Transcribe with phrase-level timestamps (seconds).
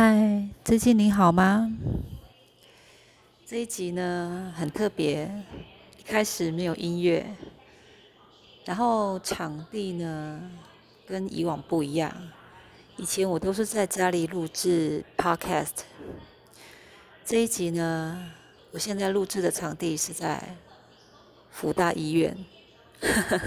[0.00, 1.72] 嗨，最近你好吗？
[3.44, 5.28] 这一集呢很特别，
[5.98, 7.26] 一开始没有音乐，
[8.64, 10.40] 然后场地呢
[11.04, 12.14] 跟以往不一样。
[12.96, 15.80] 以前我都是在家里录制 podcast，
[17.24, 18.30] 这一集呢，
[18.70, 20.40] 我现在录制的场地是在
[21.50, 22.36] 福大医院。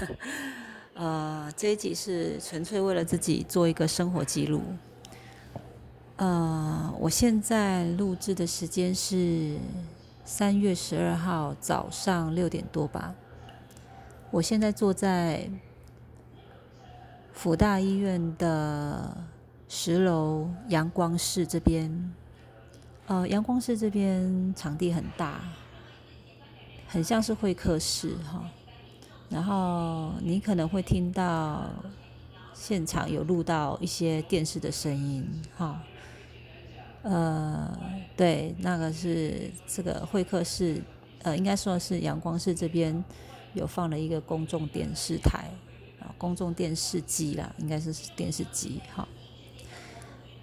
[0.92, 4.62] 呃，这一集是纯粹为了自己做一个生活记录。
[6.16, 9.56] 呃，我现在录制的时间是
[10.24, 13.14] 三月十二号早上六点多吧。
[14.30, 15.50] 我现在坐在
[17.32, 19.16] 辅大医院的
[19.68, 22.12] 十楼阳光室这边。
[23.06, 25.40] 呃，阳光室这边场地很大，
[26.86, 28.48] 很像是会客室哈。
[29.28, 31.68] 然后你可能会听到
[32.54, 35.82] 现场有录到一些电视的声音哈。
[37.02, 37.76] 呃，
[38.16, 40.80] 对，那个是这个会客室，
[41.22, 43.04] 呃，应该说是阳光室这边
[43.54, 45.50] 有放了一个公众电视台
[46.00, 49.08] 啊，公众电视机啦，应该是电视机哈。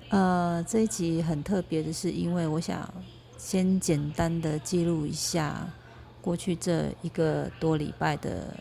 [0.10, 2.94] 呃，这一集很特别的是，因为我想
[3.38, 5.66] 先简单的记录一下
[6.22, 8.54] 过去这一个多礼拜的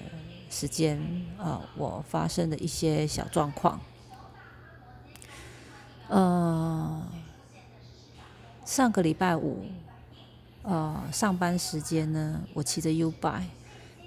[0.49, 1.01] 时间
[1.37, 3.81] 啊，我发生的一些小状况，
[6.07, 7.03] 呃。
[8.69, 9.65] 上个礼拜五，
[10.63, 13.45] 呃，上班时间呢，我骑着 U bike，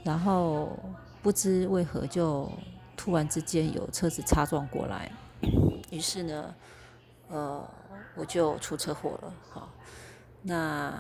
[0.04, 0.78] 然后
[1.24, 2.48] 不知为何就
[2.96, 5.12] 突然之间有车子擦撞过来，
[5.90, 6.54] 于是呢，
[7.30, 7.68] 呃，
[8.14, 9.34] 我就出车祸了。
[9.50, 9.68] 好，
[10.44, 10.94] 那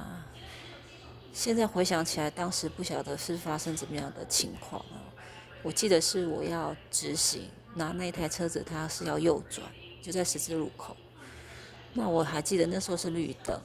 [1.31, 4.97] 现在回想起来，当时不晓得是发生怎么样的情况啊？
[5.61, 7.43] 我记得是我要直行，
[7.75, 9.67] 那那台车子它是要右转，
[10.01, 10.97] 就在十字路口。
[11.93, 13.59] 那我还记得那时候是绿灯，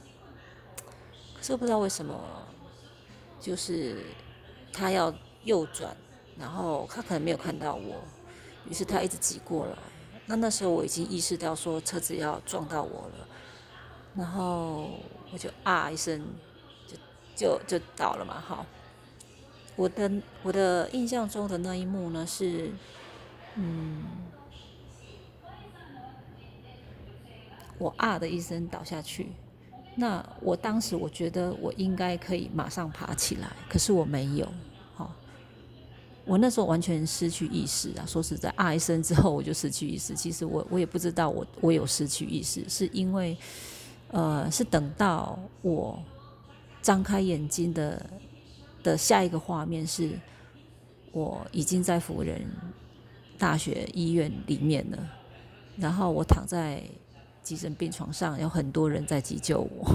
[1.35, 2.13] 可是不知道为什么，
[3.39, 4.03] 就是
[4.73, 5.13] 他要
[5.45, 5.95] 右转，
[6.37, 7.95] 然后他可能没有看到我，
[8.69, 9.77] 于是他一直挤过来。
[10.25, 13.27] 那那时候我已经意识到说车子要撞到我了，
[14.13, 14.89] 然后
[15.31, 16.21] 我就啊一声，
[16.85, 16.97] 就
[17.33, 18.41] 就就倒了嘛。
[18.41, 18.65] 哈，
[19.77, 20.11] 我的
[20.43, 22.71] 我的印象中的那一幕呢是，
[23.55, 24.26] 嗯。
[27.77, 29.27] 我啊的一声倒下去，
[29.95, 34.51] 那我当时我觉得我应该可以马上爬起来，可是我没有，
[34.95, 35.13] 好，
[36.25, 38.05] 我那时候完全失去意识啊！
[38.05, 40.15] 说实在，啊一声之后我就失去意识。
[40.15, 43.37] 其实我我也不知道我我有失去意识，是因为，
[44.09, 45.99] 呃，是等到我
[46.81, 48.09] 张开眼睛的
[48.81, 50.11] 的下一个画面是，
[51.11, 52.43] 我已经在辅仁
[53.37, 54.97] 大学医院里面了，
[55.77, 56.81] 然后我躺在。
[57.47, 59.87] 急诊病床上有很多人在急救我，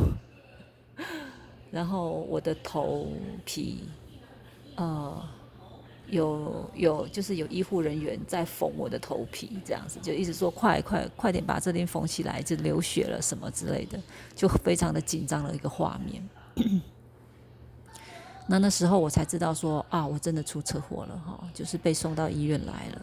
[1.70, 3.08] 然后我的头
[3.44, 3.84] 皮，
[4.76, 5.22] 呃，
[6.06, 14.00] 有有就是有医护人员在缝我的头皮，这样子就一直说快快快点把这边缝起来，就流血了什么之类的，
[14.34, 16.26] 就非常的紧张的一个画面。
[18.48, 23.02] 那那时候我才知道说啊，我真的出车祸了哈，就是被送到医院来了。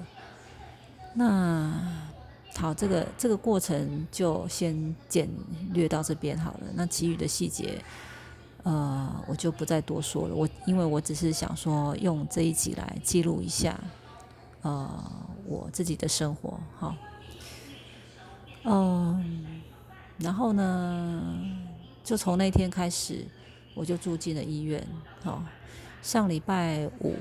[1.14, 2.10] 那。
[2.56, 5.30] 好，这个这个过程就先简
[5.72, 6.64] 略到这边好了。
[6.74, 7.82] 那其余的细节，
[8.64, 10.36] 呃，我就不再多说了。
[10.36, 13.80] 我因为我只是想说，用这一集来记录一下，
[14.62, 14.90] 呃，
[15.46, 16.60] 我自己的生活。
[16.78, 16.96] 好，
[18.66, 19.62] 嗯，
[20.18, 21.40] 然后呢，
[22.04, 23.26] 就从那天开始，
[23.74, 24.86] 我就住进了医院。
[25.24, 25.42] 好，
[26.02, 27.16] 上礼拜五、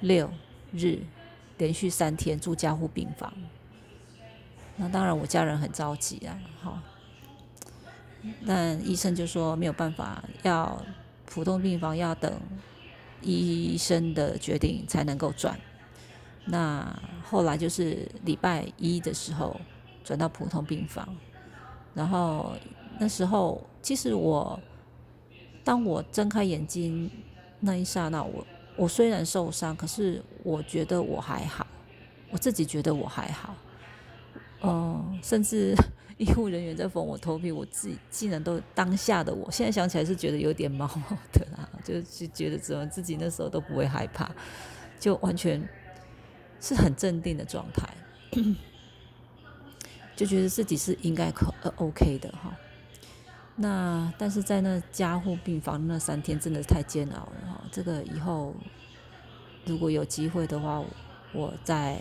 [0.00, 0.30] 六
[0.72, 1.00] 日
[1.58, 3.30] 连续三天住加护病房。
[4.76, 6.78] 那当然，我家人很着急啊，好。
[8.46, 10.82] 但医生就说没有办法，要
[11.26, 12.32] 普通病房要等
[13.20, 15.58] 医生的决定才能够转。
[16.46, 19.60] 那后来就是礼拜一的时候
[20.02, 21.06] 转到普通病房，
[21.92, 22.54] 然后
[22.98, 24.58] 那时候其实我
[25.62, 27.10] 当我睁开眼睛
[27.60, 28.46] 那一刹那，我
[28.76, 31.66] 我虽然受伤，可是我觉得我还好，
[32.30, 33.54] 我自己觉得我还好。
[34.64, 35.74] 哦，甚至
[36.16, 44.30] 医护人员在缝我头皮，我自己竟然都当下的我，现在想起来是觉得有点毛毛的啦，就是觉得怎么自己那时候都不会害怕，
[44.98, 45.68] 就完全
[46.60, 47.88] 是很镇定的状态，
[50.14, 52.56] 就觉得自己是应该可呃 OK 的哈。
[53.56, 58.54] 那但是在那加护病房那三天真的太煎熬了哈，这个以后
[59.66, 60.82] 如果有机会的话，
[61.32, 61.98] 我再。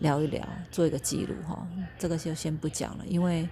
[0.00, 1.66] 聊一聊，做一个记录哈，
[1.98, 3.48] 这个就先不讲了，因为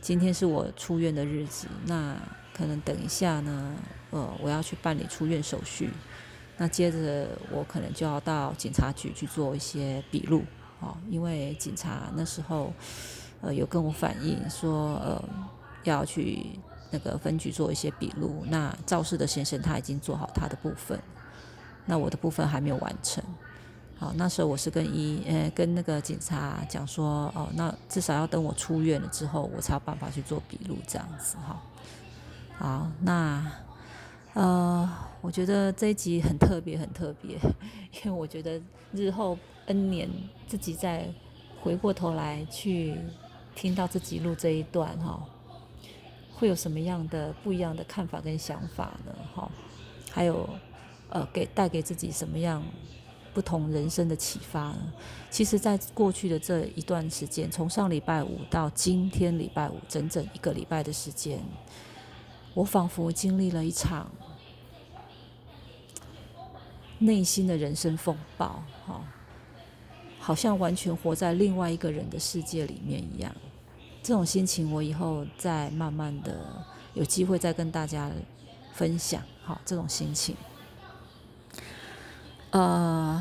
[0.00, 2.16] 今天是我出院的日子，那
[2.54, 3.74] 可能等一下呢，
[4.10, 5.90] 呃，我要去办理出院手续，
[6.56, 10.42] 那接着我可能就要到警察局去做一些笔录，
[10.80, 12.72] 哦，因为警察那时候，
[13.40, 15.24] 呃，有跟我反映说，呃，
[15.84, 16.46] 要去
[16.90, 20.98] 那个分局做一些笔录，那肇事的先生他已经做好他的部分，
[21.86, 23.22] 那我的部分还没有完成。
[24.02, 31.62] 好，那时候我是跟医，呃，跟那个警察讲说，哦，那至少要等我出院了之后，我才有办法去做笔录这样子哈。
[32.58, 33.46] 好，那，
[34.34, 37.38] 呃，我觉得这一集很特别，很特别，
[38.02, 38.60] 因为我觉得
[38.90, 40.10] 日后 N 年
[40.48, 41.08] 自己再
[41.60, 42.98] 回过头来去
[43.54, 45.24] 听到自己录这一段哈，
[46.34, 49.14] 会有什么样的不一样的看法跟想法呢？
[49.32, 49.48] 哈，
[50.10, 50.48] 还有，
[51.08, 52.60] 呃，给带给自己什么样？
[53.34, 54.74] 不同人生的启发，
[55.30, 61.40] 其实，在过去的这一段时间，从上礼拜五到今天礼拜五，整整一个礼拜的时间，
[62.52, 64.10] 我仿佛经历了一场
[66.98, 69.02] 内心的人生风暴，哈，
[70.18, 73.34] 好像完全活在另外一个人的世界里面一样。
[74.02, 78.10] 这种心情，我以后再慢慢的有机会再跟大家
[78.74, 80.36] 分享，好，这种心情。
[82.52, 83.18] 呃，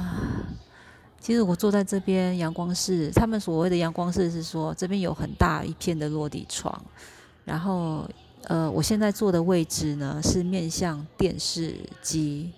[1.21, 6.83] 其实我坐在这边阳光室，他们所谓的阳光室是说这边有很大一片的落地窗，
[7.45, 8.05] 然后
[8.43, 12.51] 呃，我现在坐的位置呢是面向电视机，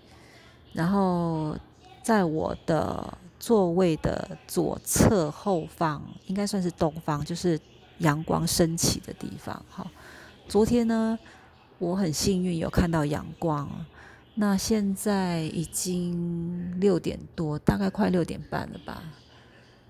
[0.73, 1.55] 然后
[2.01, 7.59] 在我的座位的左侧后方，应该算是东方，就是
[7.99, 9.63] 阳光升起的地方。
[9.69, 9.85] 哈，
[10.47, 11.19] 昨天呢，
[11.77, 13.69] 我很幸运有看到阳光。
[14.35, 19.03] 那现在已经六点多，大概快六点半了吧。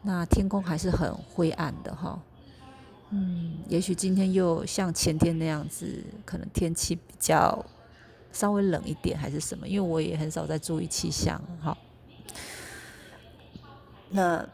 [0.02, 2.22] 那天空还是很灰暗的哈。
[3.12, 7.66] 嗯，也许今天又像前天那样子，可能天气比较
[8.34, 9.66] 稍微冷一点，还是什么？
[9.66, 11.78] 因为我也很少在注意气象哈。
[14.10, 14.46] 那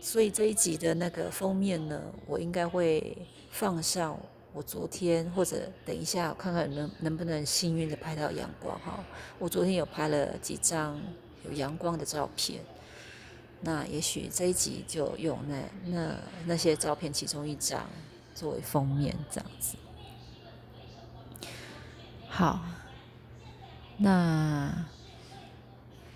[0.00, 3.16] 所以这一集的那个封面呢，我应该会
[3.50, 4.18] 放上。
[4.54, 9.04] 我昨天或者等一下看看能能不能幸运的拍到阳光哈。
[9.38, 11.00] 我昨天有拍了几张
[11.44, 12.60] 有阳光的照片，
[13.60, 16.16] 那也许这一集就用那那
[16.46, 17.86] 那些照片其中一张
[18.34, 19.76] 作为封面这样子。
[22.28, 22.60] 好，
[23.98, 24.86] 那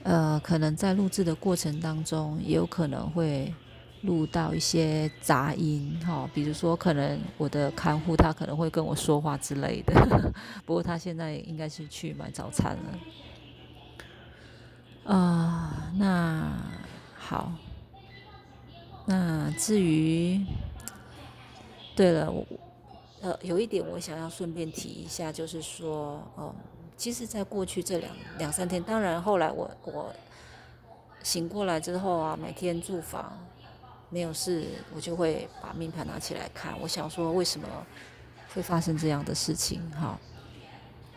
[0.02, 3.54] 呃可能在录制的过程当中也有可能会。
[4.02, 9.92] 录到一些杂音，哈，比如说可能我的看护他可能会跟我说话之类的，
[10.66, 12.98] 不过他现在应该是去买早餐了。
[15.14, 16.52] 啊，那
[17.16, 17.52] 好，
[19.06, 20.44] 那至于，
[21.94, 22.46] 对了，我
[23.20, 26.54] 呃有一点我想要顺便提一下，就是说，哦，
[26.96, 30.12] 其实，在过去这两两三天，当然后来我我
[31.22, 33.32] 醒过来之后啊，每天住房。
[34.12, 36.78] 没有事，我就会把命盘拿起来看。
[36.82, 37.66] 我想说，为什么
[38.54, 39.80] 会发生这样的事情？
[39.92, 40.18] 哈，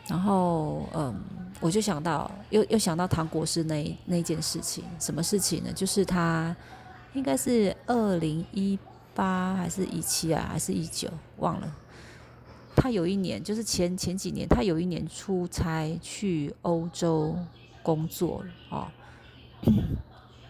[0.07, 1.13] 然后嗯，
[1.59, 4.85] 我就想到，又又想到唐国师那那件事情。
[4.97, 5.73] 什么事情呢？
[5.73, 6.55] 就是他
[7.13, 8.79] 应该是二零一
[9.13, 11.09] 八还是一七啊，还是一九？
[11.39, 11.75] 忘了。
[12.77, 17.37] 他有一年，就是前前几年，他有一年出差去欧洲
[17.83, 18.87] 工作哦。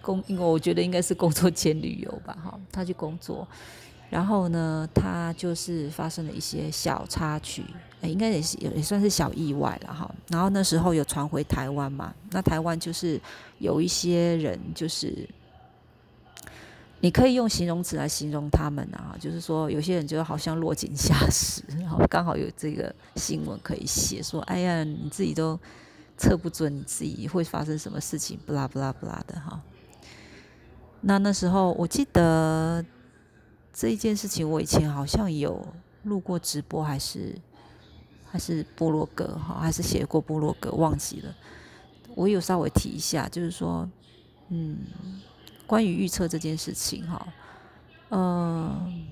[0.06, 3.48] 工，因为我觉得应该是工作兼旅游吧，哈，他去工作，
[4.12, 7.64] 然后呢，他就是发生了一些小插曲，
[8.02, 10.14] 应该也是也也算是小意外了，哈。
[10.28, 13.20] 然后那时候有传回台湾嘛，那台湾就是
[13.58, 15.28] 有一些人，就是
[17.00, 25.60] 你可以用形容词来形容他们啊，就是说有些人就好像落井下石，然后刚好有这个新闻可以写，说哎呀，你自己都
[26.16, 29.60] 测不准你自己会发生什么事情，不啦不啦不啦的，哈。
[31.02, 32.84] 那那时候，我记得
[33.72, 35.64] 这一件事情，我以前好像有
[36.04, 37.36] 录过直播，还是
[38.26, 41.36] 还是波洛格哈，还是写过波洛格，忘记了。
[42.16, 43.88] 我有稍微提一下，就是说，
[44.50, 44.78] 嗯，
[45.68, 47.28] 关于预测这件事情哈，
[48.10, 49.06] 嗯，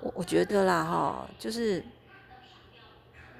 [0.00, 1.84] 我我觉得啦哈，就是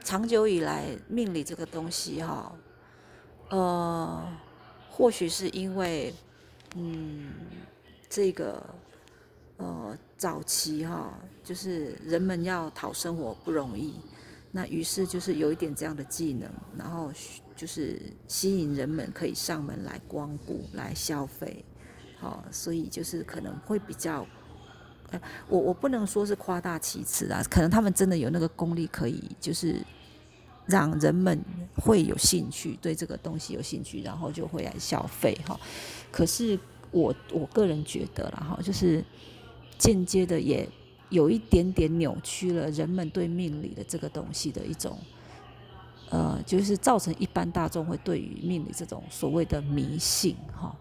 [0.04, 2.52] 长久以来命理这个东西哈，
[3.48, 4.28] 呃，
[4.90, 6.12] 或许是因为。
[6.74, 7.32] 嗯，
[8.08, 8.62] 这个
[9.58, 11.12] 呃，早期哈，
[11.44, 13.94] 就是人们要讨生活不容易，
[14.50, 17.12] 那于是就是有一点这样的技能，然后
[17.54, 21.64] 就是吸引人们可以上门来光顾、来消费，
[22.18, 24.26] 好，所以就是可能会比较
[25.48, 29.76] 我我不能说是夸大其词啊，可能他们真的有那个功力，可以就是
[30.72, 31.38] 让人们
[31.76, 35.58] 会有兴趣，对这个东西有兴趣，然后就会来消费哈。
[36.10, 36.58] 可是
[36.90, 39.04] 我我个人觉得了哈，就是
[39.78, 40.68] 间接的也
[41.10, 44.98] 有一点点扭曲了人们对命理的这个东西的一种。
[46.14, 50.76] 呃，就是造成一般大众会对于命理这种所谓的迷信，哈，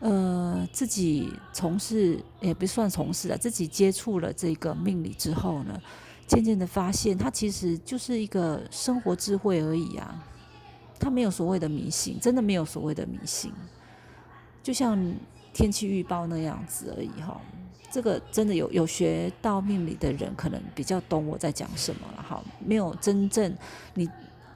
[0.00, 5.80] 呃，自己从事也不算从事了，自己接触了这个命理之后呢，
[6.26, 10.24] 渐渐的发现，它其实就是一个生活智慧而已啊，
[10.98, 13.52] 它没有所谓的迷信，真的没有所谓的迷信，
[14.62, 14.98] 就像
[15.52, 17.40] 天气预报那样子而已，哈。
[17.88, 22.42] 这个真的有有学到命理的人，可能比较懂我在讲什么了哈。
[22.62, 23.56] 没有真正
[23.94, 24.06] 你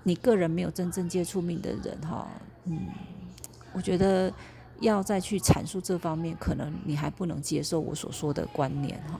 [0.02, 2.28] 你个人没有真正接触命的人哈，
[2.64, 2.88] 嗯，
[3.72, 4.30] 我觉得
[4.80, 9.18] 要再去阐述这方面，可能你还不能接受我所说的观念哈。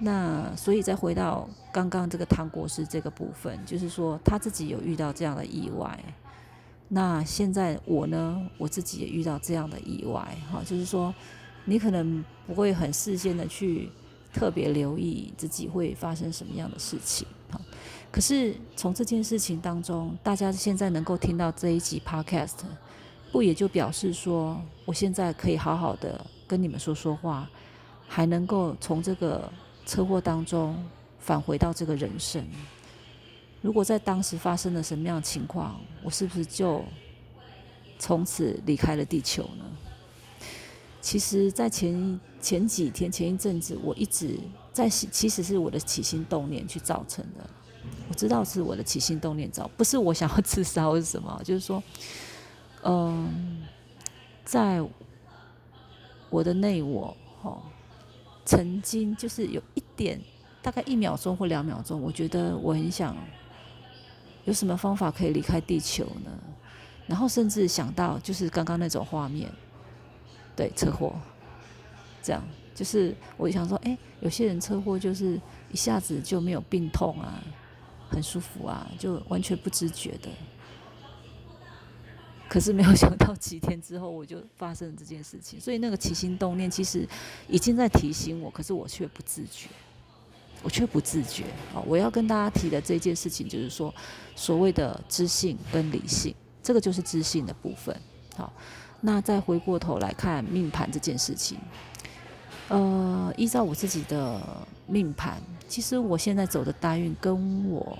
[0.00, 5.98] 那所以再回到刚刚这个唐国师这个部分，就是说他自己有遇到这样的意外。
[6.88, 11.14] 那现在我呢，我自己也遇到这样的意外哈，就是说。
[11.66, 13.90] 你可能不会很事先的去
[14.32, 17.60] 特别留意自己会发生什么样的事情，哈，
[18.10, 22.56] 可是从这件事情当中，大家现在能够听到这一集 podcast，
[23.30, 27.48] 不也就表示说，我现在可以好好的跟你们说说话，
[28.08, 29.52] 还能够从这个
[29.90, 30.80] 车祸当中
[31.18, 32.46] 返回到这个人生。
[33.60, 36.84] 如果在当时发生了什么样的情况，我是不是就
[37.98, 39.64] 从此离开了地球呢？
[41.00, 44.38] 其实，在前前几天、前一阵子，我一直
[44.72, 47.50] 在，其实是我的起心动念去造成的。
[48.08, 51.82] 我知道是我的起心动念造，不是我想要自杀或是什么，就是说，
[52.84, 53.66] 嗯，
[54.44, 54.80] 在
[56.28, 57.60] 我的内我，哦，
[58.50, 60.20] 曾经就是有一点，
[60.60, 63.16] 大概一秒钟或两秒钟，我觉得我很想
[64.44, 66.32] 有什么方法可以离开地球呢？
[67.06, 69.48] 然后甚至想到就是刚刚那种画面。
[70.56, 71.14] 对车祸，
[72.20, 72.42] 这样
[72.74, 75.40] 就是我想说，哎，有些人车祸就是
[75.70, 77.40] 一下子就没有病痛啊，
[78.10, 80.28] 很舒服啊，就完全不知觉的。
[82.50, 85.60] 可是没有想到几天之后，我就发生了这件事情。
[85.60, 87.08] 所以那个起心动念其实
[87.46, 89.68] 已经在提醒我，可是我却不自觉，
[90.64, 91.44] 我却不自觉。
[91.72, 93.94] 好，我要跟大家提的这件事情就是说，
[94.34, 97.96] 所谓的知性跟理性，这个就是知性的部分。
[98.36, 98.52] 好。
[99.02, 101.56] 那再回过头来看命盘这件事情，
[102.68, 104.38] 呃，依照我自己的
[104.86, 107.98] 命盘，其实我现在走的大运跟我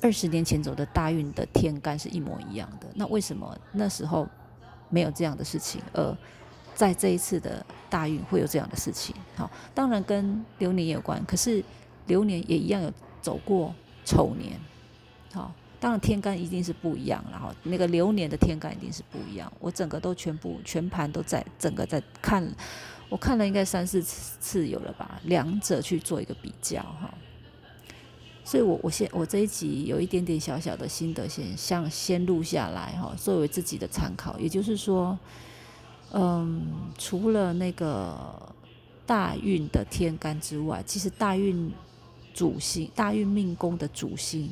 [0.00, 2.86] 二十年前走的大运的天干是一模一样的。
[2.94, 4.28] 那为什么那时候
[4.88, 6.16] 没有这样的事情，而
[6.74, 9.14] 在这一次的大运会有这样的事情？
[9.36, 11.62] 好，当然跟流年有关，可是
[12.06, 14.58] 流年也一样有走过丑年，
[15.32, 15.52] 好。
[15.78, 19.50] 当然天干一定是不一样，然后那个流年的天干一定是不一样。
[19.58, 22.46] 我整个都全部全盘都在整个在看，
[23.08, 27.14] 我看了应该三四次有了吧，两者去做一个比较哈。
[28.50, 34.36] 所以我我先我这一集有一点点小小的心得，先像先录下来哈，作为自己的参考。
[34.40, 35.16] 也就是说，
[36.10, 36.66] 嗯，
[36.98, 38.52] 除了那个
[39.06, 41.70] 大运的天干之外，其实大运
[42.34, 44.50] 主星、大运命宫的主星。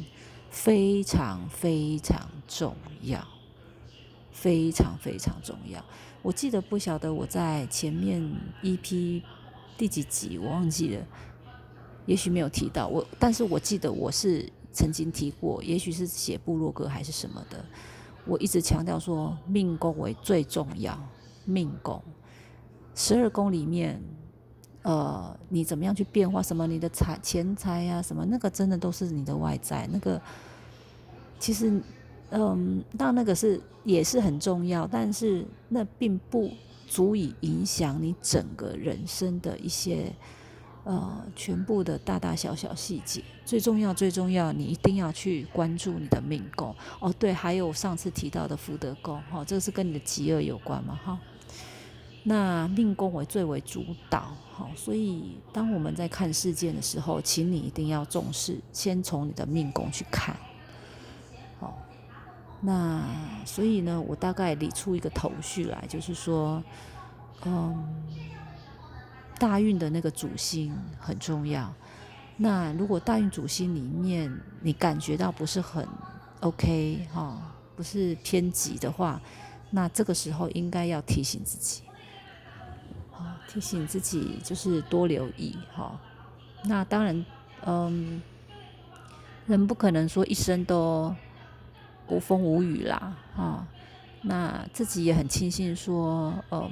[0.50, 3.22] 非常非常重要，
[4.32, 5.84] 非常非常重要。
[6.22, 8.18] 我记得不晓得我在前面
[8.62, 9.22] EP
[9.76, 11.06] 第几集我忘记了，
[12.08, 17.62] 也许没有提到我，但是我记得我是曾经提过，也许是写部落格还是什么的。
[18.24, 20.98] 我一直强调说命宫为最重要，
[21.44, 22.02] 命宫
[22.94, 24.02] 十二宫里面。
[24.82, 26.40] 呃，你怎么样去变化？
[26.42, 29.86] 什么你的财钱财呀，什么那个真的都是你的外在。
[29.92, 30.18] 那个
[31.38, 31.82] 其实，
[32.30, 36.50] 嗯，当那个是也是很重要，但是那并不
[36.86, 40.10] 足以影响你整个人生的一些
[40.88, 43.22] 呃全部的大大小小细节。
[43.44, 46.74] 最重要最重要，你一定要去关注你的命宫。
[46.98, 51.18] 哦，对，还有上次提到的福德宫，哈，这个是跟你的吉恶有关嘛，哈。
[52.24, 60.34] 那命宫为最为主导，好，所以当我们在看事件的时候，请你一定要重视，先从你的命宫去看，
[61.60, 61.78] 好。
[62.60, 63.02] 那
[63.46, 66.62] 所以呢，我大概理出一个头绪来，就是说，
[67.44, 68.04] 嗯，
[69.38, 71.72] 大运的那个主星很重要。
[72.36, 75.86] 那如果大运主星里面你感觉到不是很
[76.40, 77.36] OK 哈，
[77.74, 79.20] 不是偏激的话，
[79.70, 81.82] 那这个时候应该要提醒自己。
[83.48, 85.98] 提醒自己就是多留意哈。
[86.64, 87.24] 那当然，
[87.64, 88.20] 嗯，
[89.46, 91.14] 人不可能说一生都
[92.08, 93.66] 无风无雨啦，哈。
[94.20, 96.70] 那自己也很庆幸说，嗯，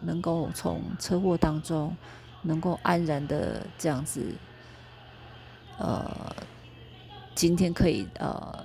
[0.00, 1.96] 能够从车祸当中
[2.42, 4.32] 能够安然的这样子，
[5.78, 6.34] 呃，
[7.34, 8.64] 今天可以呃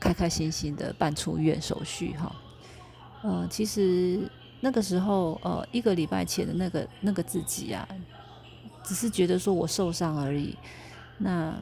[0.00, 2.34] 开开心心的办出院手续哈。
[3.22, 4.28] 呃，其实
[4.60, 7.86] 那个时候，呃，一个礼拜前的那个那个自己啊，
[8.82, 10.56] 只是觉得说我受伤而已。
[11.18, 11.54] 那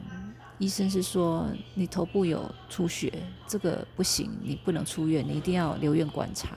[0.57, 3.11] 医生是说你头部有出血，
[3.47, 6.49] 这个不行，你不能出院，你一定要留院观察。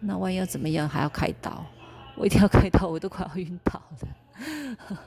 [0.00, 1.64] 那万一要怎么样，还要开刀，
[2.16, 4.98] 我一定要开刀，我都快要晕倒了。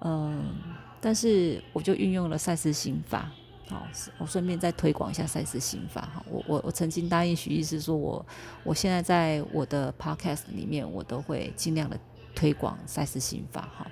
[0.00, 0.54] 嗯，
[1.00, 3.30] 但是我就运用了赛斯心法。
[3.66, 3.86] 好，
[4.18, 6.22] 我顺便再推广一下赛斯心法哈。
[6.30, 8.26] 我我我曾经答应徐医师说，我
[8.62, 11.98] 我现在在我的 podcast 里面，我都会尽量的
[12.34, 13.86] 推广赛斯心法哈。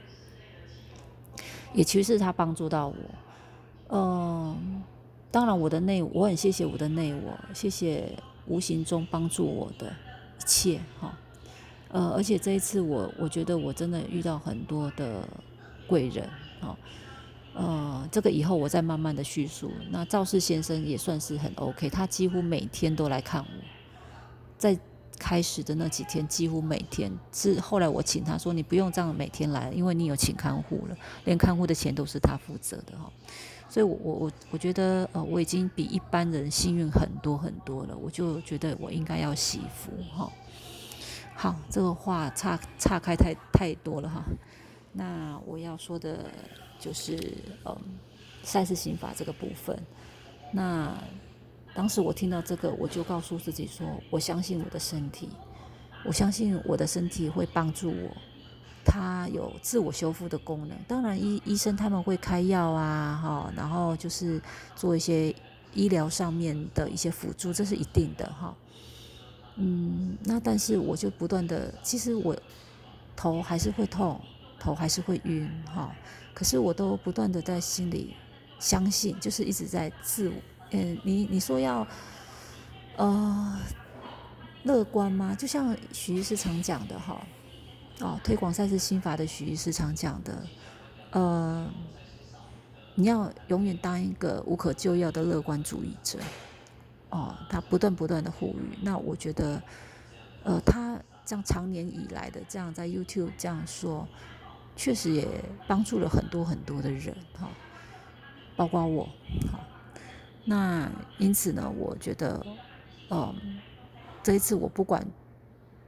[1.72, 2.94] 也其实是他帮助到我，
[3.88, 4.82] 嗯，
[5.30, 8.14] 当然我的内我很谢谢我的内我，谢谢
[8.46, 9.90] 无形中帮助我的
[10.42, 11.16] 一切哈。
[11.88, 15.28] 呃，而且这一次我我觉得我真的遇到很多的
[15.86, 16.28] 贵人
[16.60, 16.76] 哈。
[17.54, 19.70] 呃，这个以后我再慢慢的叙述。
[19.90, 23.64] 那赵氏先生也算是很 OK，他几乎每天都来看我。
[24.56, 24.78] 在
[25.18, 33.12] 开始的那几天，几乎每天是后来我请他说：“你不用这样每天来，因为你有请看护了，连看护的钱都是他负责的哈。”
[33.72, 37.96] 所以，我我我我觉得呃，我已经比一般人幸运很多很多了。
[37.96, 40.30] 我就觉得我应该要惜福哈。
[41.34, 44.22] 好，这个话岔岔开太太多了哈。
[44.92, 46.30] 那我要说的。
[46.82, 47.16] 就是
[47.64, 47.76] 嗯，
[48.42, 49.80] 赛事刑法这个部分。
[50.50, 50.92] 那
[51.72, 55.28] 当时我听到这个，我就告诉自己说：我相信我的身体，
[56.04, 58.16] 我相信我的身体会帮助我，
[58.84, 60.76] 它有自我修复的功能。
[60.86, 64.40] 当然，医医生他们会开药啊，哈，然后就是
[64.74, 65.34] 做一些
[65.72, 68.54] 医疗上面的一些辅助，这是一定的哈。
[69.56, 72.36] 嗯，那但是我就不断的，其实我
[73.14, 74.20] 头还是会痛，
[74.58, 75.94] 头还是会晕，哈。
[76.34, 78.16] 可是我都不断的在心里
[78.58, 80.34] 相信，就是一直在自我，
[80.70, 81.86] 嗯，你你说要
[82.96, 83.58] 呃
[84.62, 85.34] 乐观吗？
[85.38, 87.20] 就像徐医师常讲的哈，
[88.02, 90.46] 哦，推广赛事心法的许医师常讲的，
[91.12, 91.70] 呃，
[92.96, 96.18] 你要永远当一个无可救药的乐观主义者，
[97.10, 98.76] 哦，他不断不断的呼吁。
[98.82, 99.62] 那我觉得，
[100.42, 104.06] 呃，他这样长年以来的这样在 YouTube 这样说。
[104.74, 105.28] 确实也
[105.66, 107.46] 帮助了很多很多的人哈，
[108.56, 109.04] 包括我
[109.52, 109.60] 哈。
[110.46, 112.42] 那因此呢，我觉得，
[113.10, 113.60] 嗯，
[114.22, 115.06] 这一次我不管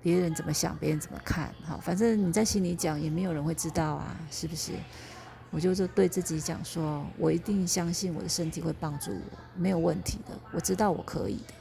[0.05, 4.73] 别人怎么想，别人怎么看哈，反正你在心里讲，也没有人会知道啊，是不是？
[5.51, 11.55] 我就是对自己讲说，我一定相信我的身体会帮助我，没有问题的，我知道我可以的。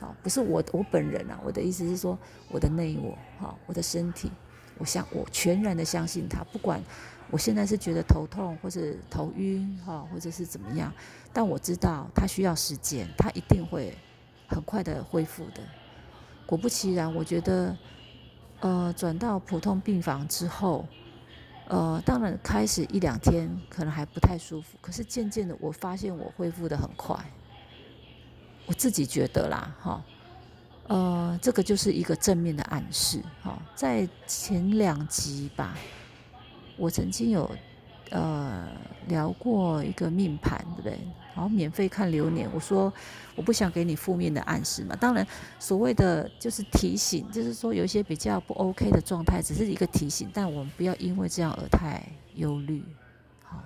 [0.00, 2.18] 好，不是我我本人啊，我的意思是说，
[2.50, 4.30] 我的内我哈，我的身体。
[4.78, 6.82] 我相我全然的相信他，不管
[7.30, 10.90] 我现在是觉得头痛或者头晕哈，或者是怎么样，
[11.34, 13.94] 但我知道他需要时间，他一定会
[14.48, 15.60] 很快的恢复的。
[16.50, 17.76] 果不其然，我觉得
[18.58, 20.84] 呃转到普通病房之后，
[21.68, 27.16] 呃当然开始一两天可能还不太舒服，可是渐渐的我发现我恢复的很快，
[28.66, 30.04] 我自己觉得啦哈。
[30.88, 35.76] 呃，这个就是一个正面的暗示，哈，在前两集吧，
[36.76, 37.48] 我曾经有
[38.10, 38.66] 呃
[39.06, 40.98] 聊过一个命盘，对不对？
[41.34, 42.92] 然后免费看流年，我说
[43.36, 44.96] 我不想给你负面的暗示嘛。
[44.96, 45.26] 当然，
[45.58, 52.02] 所谓的就是提醒，就是说有一些比较不 OK 的状态，只是一个提醒，但我们不要因为这样而太
[52.34, 52.82] 忧虑，
[53.44, 53.62] 好，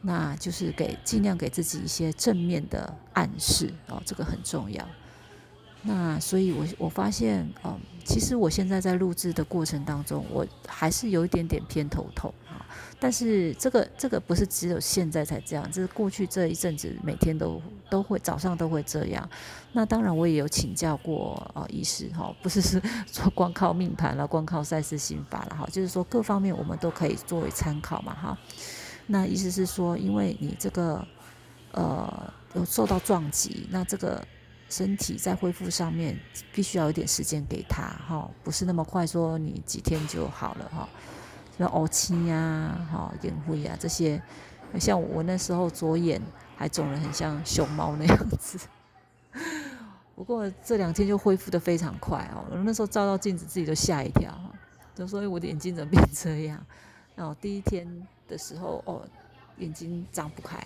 [0.00, 4.86] 那就是给尽量给自己一些正面的暗示，哦，这个很重要。
[5.82, 12.32] 那所以，我我发现，嗯，其实我现在在录制的过程当中，我还是有一点点偏头痛。
[12.98, 17.60] 但是这个这个不是只有现在才这样，就是过去这一阵子每天都
[17.90, 19.28] 都会早上都会这样。
[19.72, 22.80] 那当然我也有请教过啊医师哈，不是是
[23.12, 28.38] 说光靠命盘了，光靠赛事心法了哈，就是说各方面我们都可以作为参考嘛哈。
[29.06, 31.06] 那意思是说，因为你这个
[31.72, 34.22] 呃有受到撞击，那这个。
[34.68, 36.18] 身体在恢复上面，
[36.52, 40.88] 必须要有点时间给他哈，不是那么快说你几天就好了哈。
[41.58, 44.20] 像呕青呀、哈眼灰啊这些，
[44.78, 46.20] 像我那时候左眼
[46.56, 48.58] 还肿得很像熊猫那样子。
[50.14, 54.32] 不过这两天就恢复的非常快哦，那时候照照镜子自己都吓一跳。
[54.94, 56.58] 就说我的眼睛怎么变这样？
[57.14, 57.86] 然后第一天
[58.26, 59.02] 的时候，哦，
[59.58, 60.58] 眼睛张不开，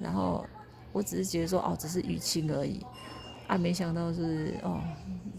[0.00, 0.44] 然后
[0.92, 2.84] 我只是觉得说，哦，只是淤青而已，
[3.46, 4.80] 啊，没想到是哦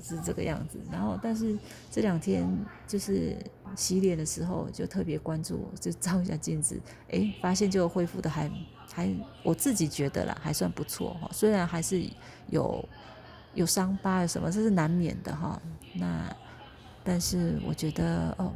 [0.04, 0.78] 是这个样子。
[0.92, 1.58] 然后但是
[1.90, 2.46] 这两天
[2.86, 3.36] 就是
[3.76, 8.52] 洗脸的时候，就特别关注，就照一下镜子，哎，发现就恢复的还
[8.92, 9.10] 还，
[9.42, 11.30] 我自己觉得啦，还算不错哈。
[11.32, 12.04] 虽然还是
[12.50, 12.88] 有
[13.54, 15.60] 有伤疤什么，这是难免的哈。
[15.94, 16.36] 那
[17.04, 18.52] 但是我觉得，哦。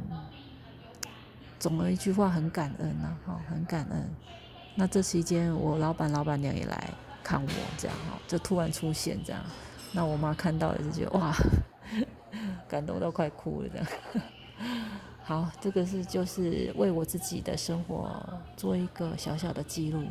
[1.60, 4.08] 总而一句话，很感恩呐，哈，很感恩。
[4.76, 6.88] 那这期间，我老板、老板娘也来
[7.20, 9.42] 看我，这样哈，就突然出现这样。
[9.92, 11.34] 那我妈看到也是觉得哇，
[12.68, 13.86] 感动到快哭了这样。
[15.22, 18.10] 好，这个是就是为我自己的生活
[18.56, 20.02] 做一个小小的记录。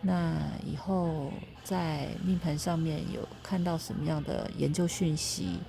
[0.00, 1.30] 那以后
[1.62, 5.60] 在命盘上面有看到什么样的研究讯息，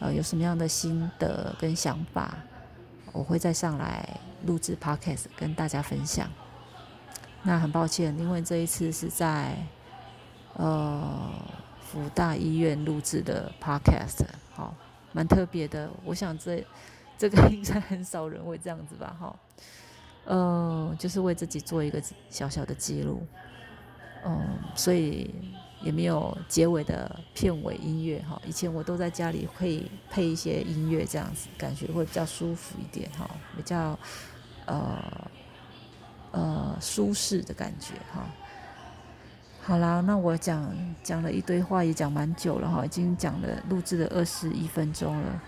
[0.00, 2.36] 呃，有什么样的心得跟想法，
[3.12, 4.20] 我会再上来。
[4.46, 6.28] 录制 podcast 跟大家分享。
[7.44, 9.56] 那很抱歉，因为这一次是在
[10.52, 11.32] 呃
[11.84, 14.74] 福大医院录制的 podcast，好，
[15.12, 15.88] 蛮特别的。
[16.04, 16.64] 我想这
[17.16, 19.36] 这个应该很少人会这样子吧，哈。
[20.24, 23.26] 呃，就是为自己做一个小小的记录，
[24.24, 25.34] 嗯，所以
[25.82, 28.40] 也没有结尾的片尾音乐，哈。
[28.46, 33.98] 以前我都在家里会配一些音乐，这样子感觉会比较舒服一点，哈，比较。
[34.66, 35.30] 呃
[36.32, 38.26] 呃，舒适的感觉哈。
[39.66, 40.70] 好啦，那我讲
[41.02, 45.42] 讲了一堆话，也讲蛮久了哈，已经讲了录制了二十一分钟了。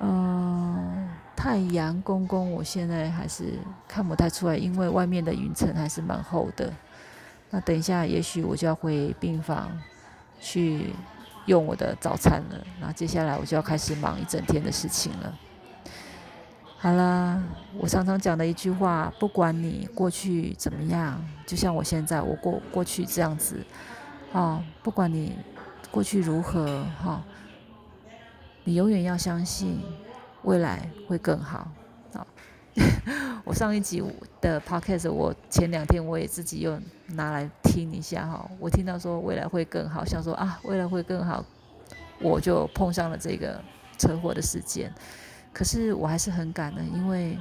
[0.00, 6.72] 嗯，太阳公公，我现在还是看不太出来，因为外面的云层还是蛮厚的。
[7.50, 9.70] 那等一下，也许我就要回病房
[10.40, 10.94] 去
[11.44, 12.66] 用我的早餐了。
[12.80, 15.38] 那接下来我就要开始忙一整天的事情了。
[16.78, 17.42] 好了，
[17.78, 23.56] 我常常讲的一句话，不管你过去怎么样，就像我现在，我过过去这样子，
[24.32, 25.36] 哦，不管你
[25.90, 27.24] 过去如何，哈，
[28.64, 29.80] 你永远要相信
[30.42, 31.66] 未来会更好。
[32.12, 32.24] 哦，
[33.42, 34.04] 我上一集
[34.42, 41.42] 的 podcast，我前两天我也自己又拿来听一下，哈，我听到说未来会更好，想说啊，未来会更好，
[42.20, 43.60] 我就碰上了这个
[43.96, 44.92] 车祸的事件。
[45.56, 47.38] 可是我还是很感恩，因为，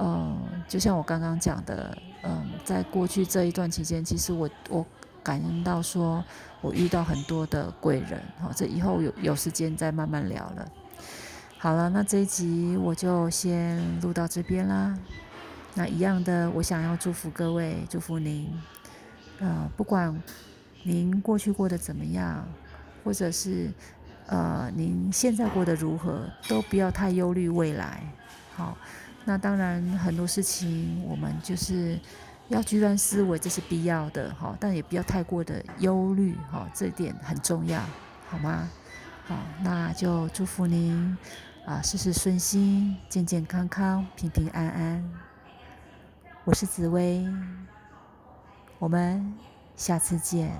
[0.00, 4.84] 嗯，就像我刚刚讲的，嗯，在过去这一段期间，其实我我
[5.22, 6.24] 感恩到说，
[6.60, 10.68] 我遇到很多的贵人，好，这以后有有时间再慢慢聊了。
[11.58, 14.98] 好了，那这一集我就先录到这边啦。
[15.74, 18.52] 那一样的，我想要祝福各位，祝福您，
[19.38, 20.20] 呃，不管
[20.82, 22.44] 您过去过得怎么样，
[23.04, 23.70] 或者是。
[24.32, 26.26] 呃，您现在过得如何？
[26.48, 28.02] 都不要太忧虑未来。
[28.54, 28.74] 好，
[29.26, 32.00] 那当然很多事情我们就是
[32.48, 34.34] 要居安思危，这是必要的。
[34.38, 36.34] 好，但也不要太过的忧虑。
[36.50, 37.82] 好，这一点很重要，
[38.26, 38.70] 好吗？
[39.26, 41.14] 好，那就祝福您
[41.66, 45.12] 啊，事事顺心，健健康康，平平安安。
[46.44, 47.28] 我是紫薇，
[48.78, 49.34] 我们
[49.76, 50.50] 下次见。